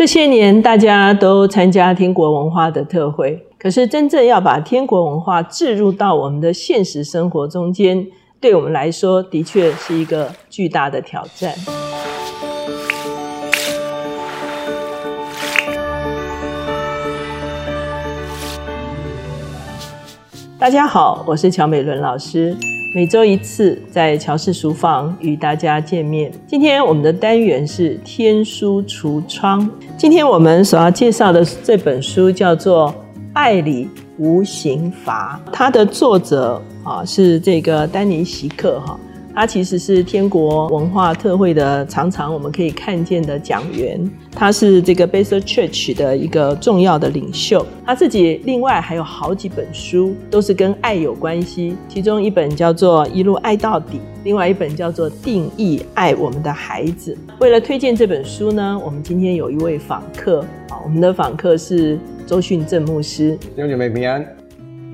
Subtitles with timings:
[0.00, 8.06] 这些年大家都参加天国文化的特会，可是真正要把天国文化置入到我们的现实生活中间，
[8.40, 11.52] 对我们来说的确是一个巨大的挑战。
[20.58, 22.56] 大家好，我是乔美伦老师。
[22.92, 26.32] 每周一次在乔氏书房与大家见面。
[26.44, 29.70] 今天我们的单元是天书橱窗。
[29.96, 32.88] 今天我们所要介绍的这本书叫做
[33.32, 38.98] 《爱里无刑罚》，它的作者啊是这个丹尼席克哈。
[39.40, 43.98] 他其实是天国文化特会的常常我们可以看见的讲员，
[44.32, 47.66] 他是这个 Basil Church 的一个重要的领袖。
[47.86, 51.74] 他自己另外还有好几本书，都是跟爱有关系。
[51.88, 57.16] 其中一本叫做《一路爱到底》，另外一本叫做《定义爱我们的孩子》。
[57.40, 63.38] 为了推荐这本书呢，我们今天有一位访客啊，我们的访客是周训正牧师。
[63.56, 64.39] 弟兄姐妹平安。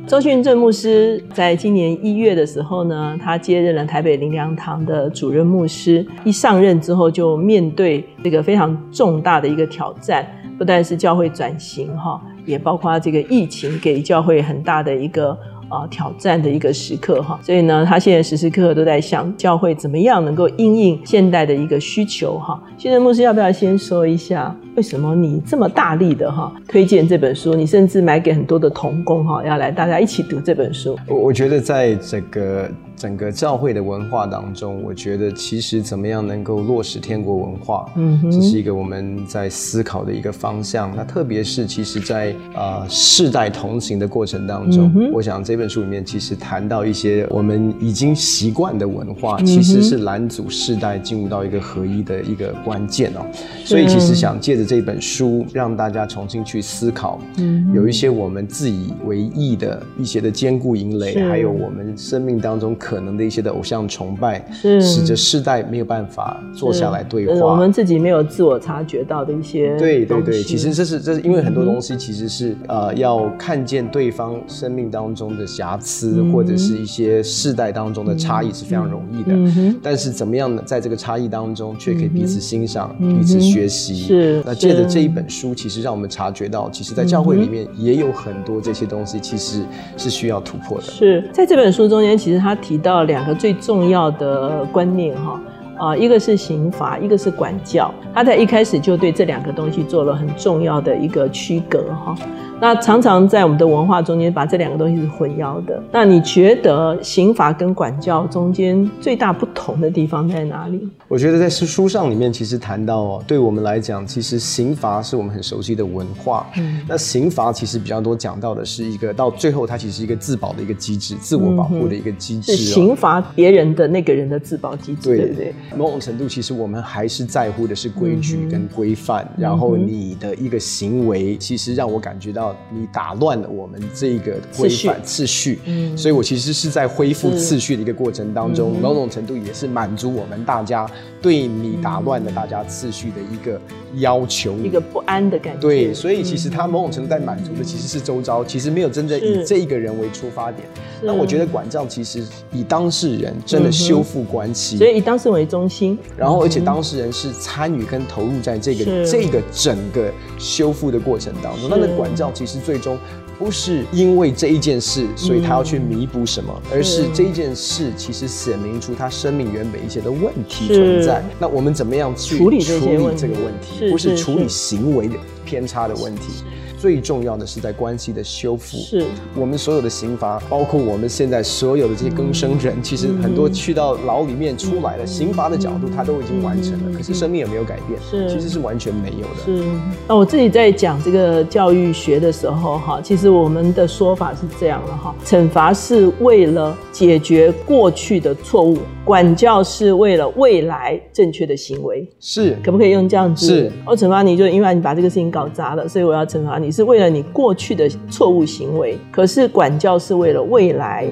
[0.07, 6.07] 周训正牧师在今年一月的时候呢，他接任了台北灵粮堂的主任牧师。
[6.23, 10.25] 一上任之后，就面对这个非常重大的一个挑战，
[10.57, 15.37] 不但是教会转型哈，也包括这个疫情给教会很大的一个。
[15.69, 22.63] 啊，挑战的一个时刻哈，所以呢，他现在时时刻刻都在想教会怎么样能够应应现代的一个需求哈。
[22.79, 27.55] 现在牧师要不要先说一下，为什么你这么大力的哈推荐这本书？
[27.55, 30.97] 你甚至买给很多的童工哈，要来大家一起读这本书。
[31.09, 32.71] 我我觉得在这个。
[32.97, 40.91] 整个教会的文化当中，我觉得其实怎么样能够落实天国文化，嗯，这是一个我们在思考的一个方向。
[40.97, 53.27] 那特别是其实，在啊世代同行的过程当中，我想这本书里面其实谈到一些我们已经习惯的文化，其实是拦阻世代进入到一个合一的一个关键哦。
[53.67, 62.75] 所以其实想借着这本书，让大家重新去思考，嗯，有一些我们自以为意的一些的坚固营垒，还有我们生命当中。
[62.79, 64.45] 可能的一些的偶像崇拜，
[64.81, 67.53] 使得世代没有办法坐下来对话。
[67.53, 79.75] 我们自己没有自我察觉到的一些，对对对，其实这是这是因为很多东西其实是呃要看见对方生命当中的瑕疵，或者是一些世代当中的差异是非常容易的。
[79.83, 80.63] 但是怎么样呢？
[80.65, 83.95] 在这个差异当中，却可以彼此欣赏、彼此学习。
[83.95, 89.63] 是那借着这一本书，其实让我们察觉到，其实，在教会里面也有很多这些东西，其实
[89.97, 90.85] 是需要突破的。
[90.85, 92.77] 是在这本书中间，其实他提。
[92.77, 95.41] 提到两个最重要的观念哈
[95.79, 97.91] 啊，一个是刑罚，一个是管教。
[98.13, 102.15] 他在一开始就对这两个东西做了很重要的一个区隔哈。
[102.59, 105.83] 那常常在我们的文化中间，把这两个东西是混淆的。
[105.93, 110.89] 那你觉得刑罚跟管教中间最大不同的地方在哪里？
[111.07, 116.47] 我觉得在书书上里面，其实谈到哦，对我们来讲，其实刑罚是我们很熟悉的文化。
[116.57, 122.57] 嗯，那刑罚其实比较多讲到的是一个到最后，它其实是一个自保的一个机制，自我保护的一个机制。
[122.57, 125.55] 是刑罚别人的那个人的自保机制，对不对？
[125.77, 129.31] 某种程度，其实我们还是在乎的是规矩跟规范。
[129.37, 132.46] 然后你的一个行为，其实让我感觉到。
[132.71, 140.87] 你打乱了我们这个规范次序，嗯，所以我其实是在恢复次序的一个过程当中，某种程度也是满足我们大家
[141.23, 143.61] 对你打乱了大家次序的一个
[143.97, 145.61] 要求，一个不安的感觉。
[145.61, 150.69] 对，所以其实他某种程度在满足的其实是周遭，其实没有真正以这一个人为出发点。
[151.03, 162.31] 那我觉得管教其实以当事人真的修复关系，所以以当事人为中心，然后而且当事人是参与跟投入在这个这个整个修复的过程当中，那那管教。
[162.37, 162.99] 其实最终
[163.39, 171.23] 不是因为这一件事，所以他要去弥补什么，而是这一件事其实显明出他生命原本一些的问题存在。
[171.39, 173.86] 那我们怎么样去处理这个问题？
[173.91, 175.15] 不是处理行为的
[175.45, 176.45] 偏差的问题。
[176.87, 178.77] 最重要的是在关系的修复。
[178.77, 179.05] 是
[179.35, 188.01] 我们所有的刑罚，包括我们现在所有的这些更生人，其实很多去到牢里面出来了，刑罚的角度他都已经完成了，可是生命有没有改变？
[188.09, 189.43] 是，其实是完全没有的。
[189.45, 189.69] 是。
[190.07, 202.09] 那我自己在讲这个教育学的时候，哈，其实我们的说法是这样的哈，惩罚是为了解决过去的错误，管教是为了未来正确的行为。
[202.21, 203.45] 是，可不可以用这样子？
[203.45, 203.73] 是。
[203.85, 206.71] 我惩罚你就因为你把这个事情搞砸了，所以我要惩罚你。
[206.77, 211.09] 你是为了你过去的错误行为，可是管教是为了未来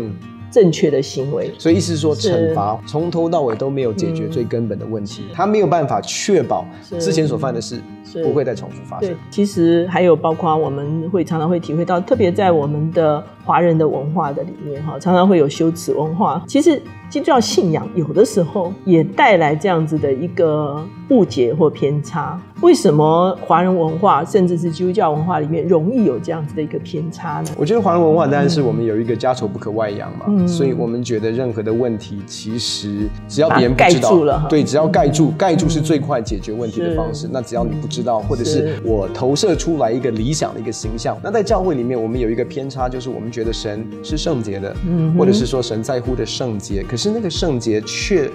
[0.50, 1.50] 正确的行为。
[1.58, 6.66] 所以意思是说，惩罚从头到尾都没有解决最根本的问题，他没有办法确保
[7.00, 7.81] 之前所犯的事
[8.22, 9.16] 不会再重复发生。
[9.31, 16.44] 其实还有包括我们会常常会体会到，特别在我们的华人的文化的里面哈，常常会有羞耻文化。
[16.46, 16.78] 其实
[17.08, 22.38] 基督教信仰有的时候也带来这样子的一个误解或偏差。
[22.64, 27.50] 为什么华人文化甚至是基督教文化里面容易有这样子的一个偏差呢？
[27.58, 37.28] 我觉得华人文化当然是我们有一个家丑不可外扬嘛，所以我们觉得任何的问题其实只要别人不知道，对，只要盖住，盖住是最快解决问题的方式。
[37.31, 44.75] 那只要你不知道，或者是我投射出来一个理想的一个形象，那在教会里面我们有一个偏差，就是我们觉得神是圣洁的，
[45.19, 48.31] 或者是说神在乎的圣洁，可是那个圣洁却。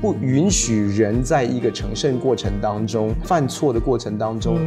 [0.00, 4.58] 不允许人在一个成圣过程当中犯错的过程当中，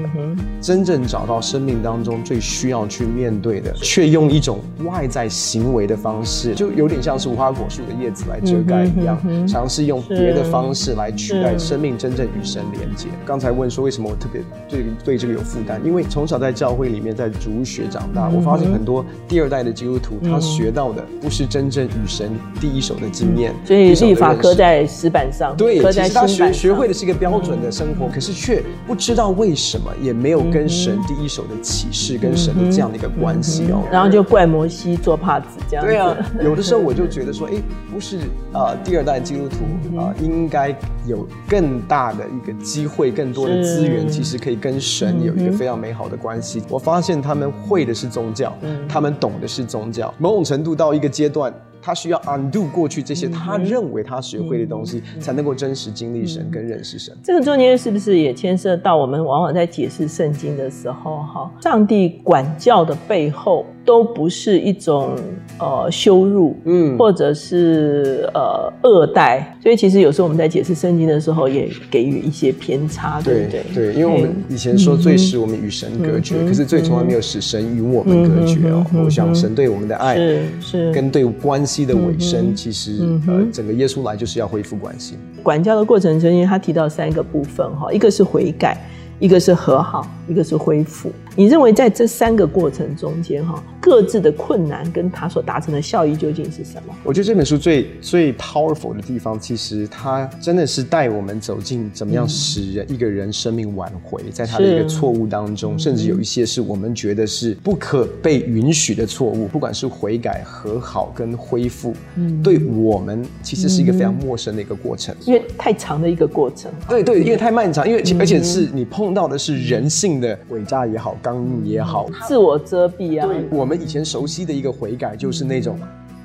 [0.62, 9.18] 真正找到生命当中最需要去面对的，却用一种外在行为的方式，就有点像是无花果树的叶子来遮盖一样，
[9.48, 13.08] 尝试用别的方式来取代生命真正与神连接。
[13.26, 24.86] 刚才问说为什么我特别对对这个有负担，因为从小在教会里面在主学长大，我发现很多第二代的基督徒他学到的不是真正与神第一手的经验，所以立法科在。
[25.06, 33.84] 纸板上，对，其实他学学会的是一个标准的生活，可是却不知道为什么，也没有跟神第一手的启示，跟神的这样的一个关系哦。
[33.92, 35.86] 然后就怪摩西做帕子这样。
[35.86, 37.54] 对啊， 有的时候我就觉得说，哎，
[37.94, 38.18] 不是
[38.52, 40.76] 啊，第二代基督徒啊，应该
[41.06, 46.64] 有更大的一个机会，更多的资源，其实可以跟神有一个非常美好的关系。
[46.68, 48.52] 我发现他们会的是宗教，
[48.90, 51.54] 他们懂的是宗教，某种程度到一个阶段。
[51.86, 57.16] 他需要 undo 过去这些他认为他学会的东西，才能够真实经历神跟认识神。
[57.24, 63.68] 这个中间是不是也牵涉到我们往往在解释圣经的时候，哈，上帝管教的背后？
[63.86, 65.16] 都不是一种
[65.60, 73.64] 呃羞辱，嗯，或者是呃恶待，所以其实有时候我们在解释圣经的时候，也给予一些偏差，对不对？
[73.74, 78.84] 对，因为我们以前说最使我们与神隔绝，可是最从来没有使神与我们隔绝哦。
[79.06, 85.16] 我想神对我们的爱是是跟对关系的尾声，其实呃整个耶稣来就是要恢复关系。
[85.44, 88.76] 管教的过程中间，他提到三个部分哈，一个是悔改，
[89.20, 91.12] 一个是和好，一个是恢复。
[91.38, 96.96] 你认为在这三个过程中间，哈，各自的困难跟他所达成的效益究竟是什么？
[97.04, 116.72] 我觉得这本书最最 powerful 的地方，其实它真的是带我们走进怎么样使人一个人生命挽回，在他的一个错误当中，甚至有一些是我们觉得是不可被允许的错误，不管是悔改、和好跟恢复，嗯，对我们其实是一个非常陌生的一个过程，因为太长的一个过程。
[116.88, 121.18] 对对，因为太漫长，因为而且是你碰到的是人性的伪诈也好。
[121.26, 123.26] 刚硬也好，自我遮蔽啊。
[123.26, 125.80] 对，我们以前熟悉的一个悔改就是那种，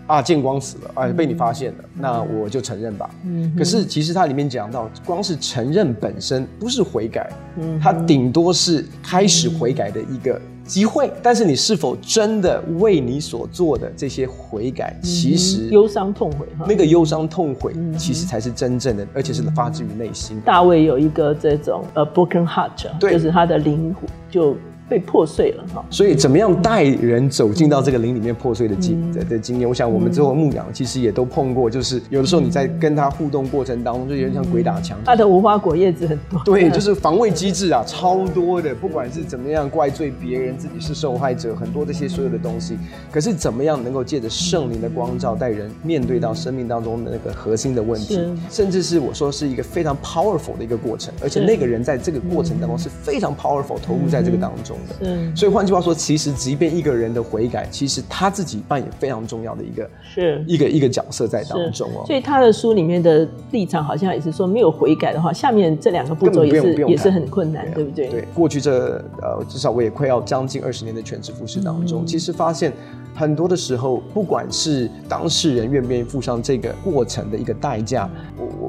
[0.06, 3.08] 啊，见光死了，哎，被你发现了，那我就承认吧。
[3.24, 3.50] 嗯。
[3.56, 11.10] 可是其实它里面讲到，光是承认本身不是悔改，嗯，它顶多是开始悔改的一个机会。
[11.22, 16.66] 但是你是否真的为你所做的这些悔改，其实忧伤痛悔哈？
[16.68, 20.38] 那个忧伤痛悔，其实才是真正的，而且是发自于内心。
[20.44, 22.70] 大卫有一个这种呃 broken heart，
[23.00, 23.96] 就是他的灵
[24.30, 24.54] 就。
[24.90, 29.68] 被破碎了哈，所以怎么样带人走进到这个林里面破碎的经的的经验？
[29.68, 34.98] 我想我们之后牧养其实也都碰过，就是有的时候你在跟他互动过程当中，就有点像鬼打墙。
[35.04, 38.74] 他的无花果叶子很多，对， 就是防卫机制啊，超多的。
[38.74, 42.76] 不管是怎么样怪罪别人，自己是受害者，很多这些所有的东西。
[43.12, 48.18] 可是怎么样能够借着圣灵的光照，带人面对到生命当中的那个核心的问题，
[48.50, 54.76] 甚至是我说是一个非常 powerful 的一个过程，而且那个人在这个过程当中是非常 powerful 投入在这个当中。
[55.00, 62.04] 嗯，所以换句话说，其实即便一个人的悔改，其实他自己扮演非常重要的一个是一个一个角色在当中哦。
[62.06, 68.08] 所以他的书里面的立场好像也是说，没有悔改的话，下面这两个步骤也是也是很困难，对不对？
[68.08, 72.72] 对，过去这呃，至少我也快要将近二十年的全职服饰当中，其实发现。
[73.12, 78.08] 很多的时候，不管是当事人愿不愿意付上这个过程的一个代价，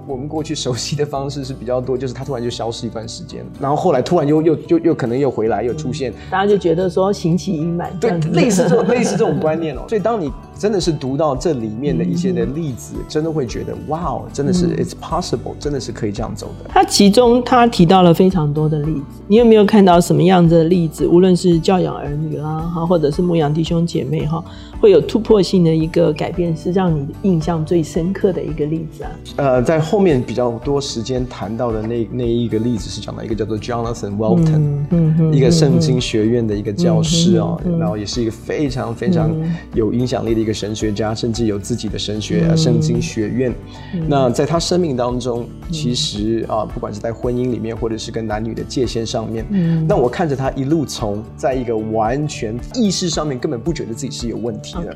[0.08, 9.82] 我们过去熟悉的方式是比较多，就是他突然就消失一段时间，然后后来突然又又又又可能又回来又出现，大家就觉得说行期已满，对，类似这种类似这种观念哦。
[9.90, 16.70] 所以当你真的是读到这里面的一些的例子，真的会觉得哇哦，真的是 it's possible，真的是可以这样走的。
[16.70, 21.08] 他其中他提到了非常多的例子，你有没有看到什么样子的例子？
[21.08, 24.44] 无论是教养儿女啦，哈，或者是牧养弟兄姐妹哈，
[24.80, 29.12] 会有突破性的一个改变，是让你印象最深刻的一个例子啊。
[29.38, 39.30] 呃，在后面比较多时间谈到的那那一个例子是讲到一个叫做 Jonathan Walton，一个圣经学院的一个教师哦，然后也是一个非常非常
[39.74, 40.62] 有影响力的一个。
[40.62, 43.52] 神学家甚至有自己的神学圣经学院。
[44.08, 49.44] 那在他生命当中，其实啊，不管是在婚姻里面，或者是跟男女的界限上面，
[49.88, 54.96] 那我看着他一路从在一个完全意识上面根本不觉得自己是有问题的，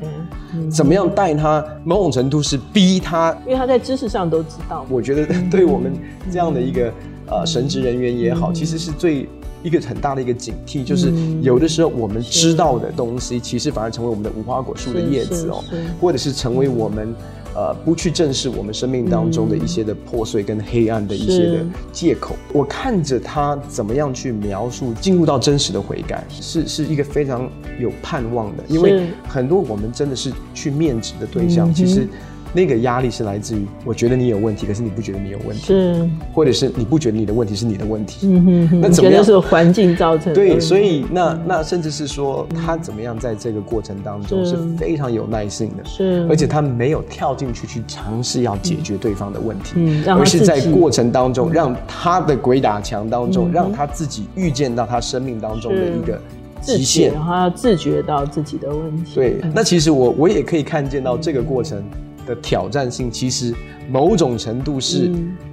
[0.70, 4.75] 怎么样带他，某种程度是逼他，因为他在知识上都知道。
[4.88, 5.92] 我觉得对我们
[6.30, 6.92] 这样的一个。
[7.28, 9.28] 呃神职人员也好，其实是最
[9.60, 15.64] 一个很大的一个警惕，就是有的时候我们知道的东西，其实反而成为我们的无花果树的叶子哦，
[16.00, 17.12] 或者是成为我们。
[17.56, 22.36] 呃，不去正视我们生命当中的一些的破碎跟黑暗的一些的借口。
[22.52, 28.62] 我看着他怎么样去描述进入到真实的悔改，是是一个非常有盼望的。
[28.68, 32.06] 因为很多我们真的是去面质的对象，其实。
[32.52, 39.24] 那个压力是来自于，我觉得你有问题，可是你不觉得你有问题，是，或者是你不觉得你的问题是你的问题，嗯哼哼，那怎么样？
[39.24, 40.34] 是环境造成的？
[40.34, 44.56] 对，所以那那甚至是说他怎么样在这个过程当中是。
[44.76, 56.20] 非常有耐性的，是，而且他没有跳进去去尝试要解决对方的问题，嗯，而是在过程当中让他的鬼打墙当中，让他自己预见到他生命当中的一个
[56.60, 59.14] 极限，然后要自觉到自己的问题。
[59.14, 61.82] 对，那其实我我也可以看见到这个过程。
[62.26, 63.54] 的挑战性其实
[63.88, 65.10] 某种程度是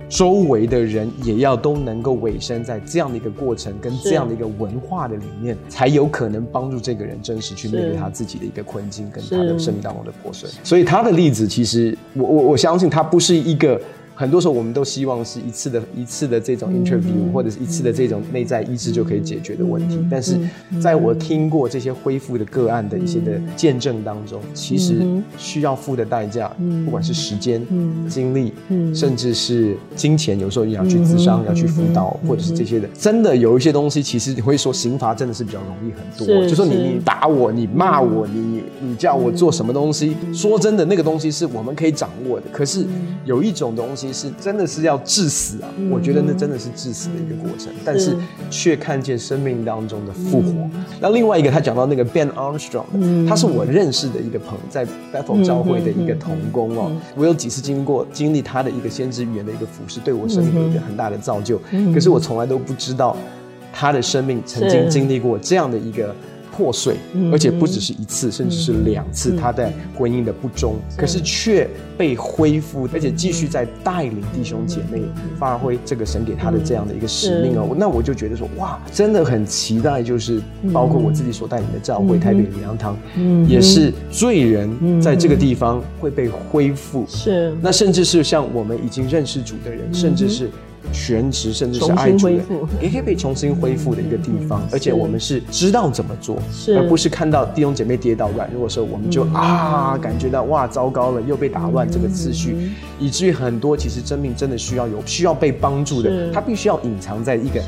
[0.10, 10.50] 周围的人也要都能够委身在这样的一个过程跟这样的一个文化的里面，才有可能帮助这个人真实去面对他自己的一个困境跟他的生命当中的破碎。
[10.64, 13.80] 所以他的例子其实我我我相信他不是一个。
[14.16, 20.00] 很多时候，我们都希望是一次的一次的这种 interview，或者是一次的这种内在医治就可以解决的问题。
[20.10, 20.38] 但是，
[20.80, 25.02] 在我听过这些恢复的个案的一些的见证当中，其实
[25.36, 26.48] 需要付的代价，
[26.86, 27.66] 不管是时间、
[28.08, 28.54] 精力，
[28.94, 36.48] 甚至是金钱，有时候你要去咨商、要去辅导，或者是这些的，真的有一些东西，其实你会说刑罚真的是比较容易很多。
[36.48, 42.46] 就说你你打我，你骂我，你你叫我做什么东西，说真的，那个东西是我们可以掌握的。
[42.52, 42.86] 可是
[43.26, 44.03] 有一种东西。
[44.04, 45.70] 其实真的是要致死啊！
[45.90, 48.14] 我觉得那真的是致死的一个过程，但是
[48.50, 50.70] 却看见生命当中的复活。
[51.00, 52.84] 那另外一个，他讲到那个 Ben Armstrong，
[53.26, 56.92] 他是我认识的一个朋友，在 Bethel 教会的一个童工哦。
[57.16, 61.58] 我有几次经过经历他的一个先知语言的一个服饰，对我生命有一个很大的造就。
[61.94, 63.16] 可是我从来都不知道
[63.72, 66.14] 他的生命曾经经历过这样的一个。
[66.56, 66.96] 破碎，
[67.32, 71.68] 而且不只是一次，甚至是两次，他在婚姻的不忠，可是却
[71.98, 75.02] 被恢复，而且继续在带领弟兄姐妹
[75.40, 77.76] 发挥这个神给他的这样的一个使命哦。
[77.78, 80.42] 那我就觉得说，哇，真的很期待，就是
[80.72, 82.98] 包括我自己所带领的教会台北灵粮堂，
[83.48, 87.56] 也是罪人在这个地方会被恢复，是。
[87.62, 90.50] 那甚至是像我们已经认识主的人，甚至是。
[90.92, 92.34] 全职甚至是爱主的，
[92.82, 96.38] 也可以被重新恢复的一个地方，而且我们是知道怎么做，
[96.76, 107.62] 而不是看到弟兄姐妹跌倒软弱的时候，我们就啊感觉到哇糟糕了，又被打乱这个次序，以至于很多其实真命真的需要有需要被帮助的，他必须要隐藏在一个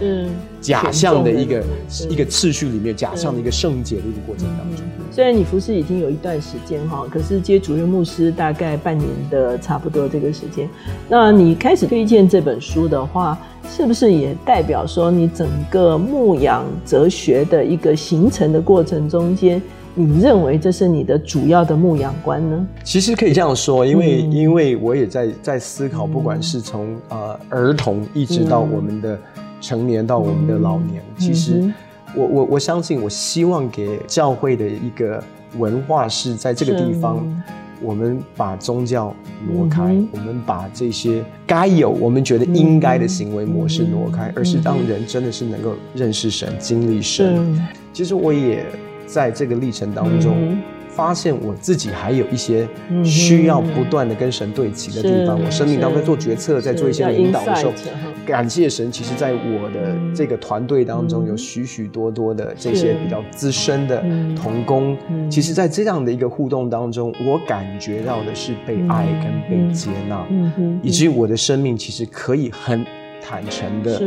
[0.62, 1.64] 假象的一个
[2.10, 4.86] 一个次序里面，假象的一个圣洁的一个过程当中。
[5.12, 10.68] 虽然你服侍已经有一段时间哈，可是接主任牧师大概半年的差不多这个时间，
[11.08, 13.38] 那你开始推荐这本书的话，
[13.70, 19.62] 是不是也代表说你整个牧养哲学的一个形成的过程中间，
[19.94, 22.68] 你认为这是你的主要的牧羊观呢？
[22.84, 29.18] 其实可以这样说，因为因为我也在在思考，不管是从呃儿童一直到我们的
[29.62, 31.72] 成年到我们的老年，其实。
[32.18, 35.22] 我我我相信，我希望给教会的一个
[35.58, 37.18] 文化是在这个地方，
[37.82, 39.16] 我们把宗教
[39.48, 47.62] 挪开，我们把这些该有我们觉得应该的行为模式挪开，而是让人真的是能够认识神、经历神。
[47.94, 48.66] 其实我也
[49.06, 50.58] 在这个历程当中。
[50.96, 52.68] 发现我自己还有一些
[53.04, 55.38] 需要不断的跟神对齐的地方。
[55.44, 57.74] 我生命当中在做决策，在做一些引导的时候，
[58.26, 58.90] 感谢神。
[58.90, 64.02] 其实，在我的这个团队当中，有许许多多的这些比较资深的
[64.42, 64.98] 同工。
[65.30, 70.26] 其实，在这样的一个互动当中，我感觉到的是被爱跟被接纳，
[70.82, 72.86] 以及我的生命其实可以很
[73.22, 74.02] 坦诚的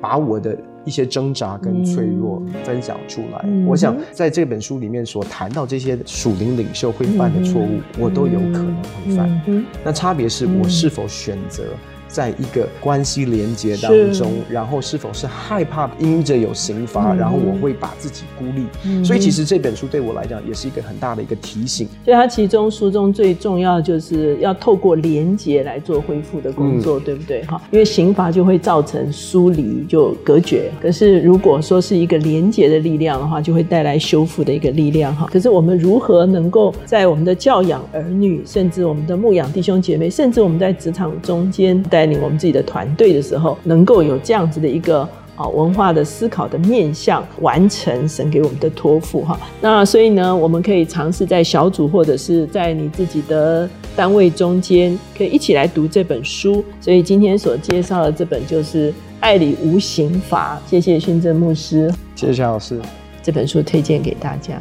[0.00, 0.56] 把我的。
[0.84, 9.64] 一些挣扎跟脆弱分享出来，我想在这本书里面所谈到这些属灵领袖会犯的错误，我都有可能会犯。
[9.84, 11.64] 那差别是我是否选择。
[12.12, 19.02] 在一个关系连接当中，然后是否是害怕因着有刑罚，然后我会把自己孤立？
[19.02, 21.88] 所以其实这本书对我来讲也是一个很大的一个提醒。
[22.04, 27.42] 所以它其中书中最重要就是要透过连接来做恢复的工作，对不对？
[27.44, 30.70] 哈，因为刑罚就会造成疏离，就隔绝。
[30.80, 35.16] 可是如果说是一个连接的力量的话，就会带来修复的一个力量。
[35.16, 49.38] 哈，可是我们如何能够在我们的教养儿女，甚至我们的牧养弟兄姐妹，甚至我们在职场中间带领我们自己的团队的时候，能够有这样子的一个啊文化的思考的面向，完成神给我们的托付哈。
[49.60, 56.64] 那所以呢，我们可以尝试在小组或者是在你自己的单位中间，可以一起来读这本书。
[56.80, 60.60] 所以今天所介绍的这本就是爱里无刑罚。
[60.66, 62.80] 谢谢训正牧师，谢谢小老师。
[63.22, 64.60] 这本书推荐给大家。